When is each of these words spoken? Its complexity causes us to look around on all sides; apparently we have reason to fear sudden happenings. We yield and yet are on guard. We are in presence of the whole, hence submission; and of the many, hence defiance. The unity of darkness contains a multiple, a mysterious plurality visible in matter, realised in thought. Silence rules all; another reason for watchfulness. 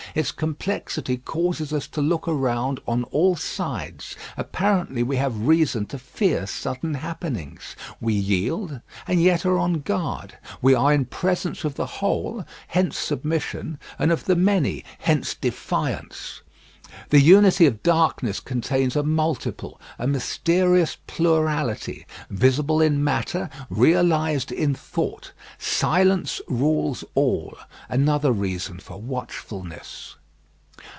Its 0.13 0.33
complexity 0.33 1.15
causes 1.15 1.71
us 1.71 1.87
to 1.87 2.01
look 2.01 2.27
around 2.27 2.81
on 2.85 3.05
all 3.11 3.33
sides; 3.37 4.17
apparently 4.35 5.01
we 5.01 5.15
have 5.15 5.47
reason 5.47 5.85
to 5.85 5.97
fear 5.97 6.45
sudden 6.45 6.95
happenings. 6.95 7.77
We 8.01 8.13
yield 8.15 8.81
and 9.07 9.21
yet 9.23 9.45
are 9.45 9.57
on 9.57 9.79
guard. 9.79 10.37
We 10.61 10.73
are 10.75 10.91
in 10.91 11.05
presence 11.05 11.63
of 11.63 11.75
the 11.75 11.85
whole, 12.01 12.43
hence 12.67 12.97
submission; 12.97 13.79
and 13.97 14.11
of 14.11 14.25
the 14.25 14.35
many, 14.35 14.83
hence 14.99 15.33
defiance. 15.33 16.41
The 17.09 17.21
unity 17.21 17.65
of 17.67 17.83
darkness 17.83 18.41
contains 18.41 18.97
a 18.97 19.03
multiple, 19.03 19.79
a 19.97 20.05
mysterious 20.07 20.97
plurality 21.07 22.05
visible 22.29 22.81
in 22.81 23.01
matter, 23.01 23.49
realised 23.69 24.51
in 24.51 24.75
thought. 24.75 25.31
Silence 25.57 26.41
rules 26.49 27.05
all; 27.15 27.57
another 27.89 28.33
reason 28.33 28.79
for 28.79 28.99
watchfulness. 28.99 30.17